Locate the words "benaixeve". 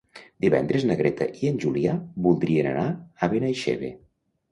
3.35-3.93